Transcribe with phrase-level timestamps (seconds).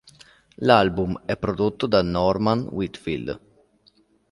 [0.65, 3.39] L'album è prodotto da Norman Whitfield.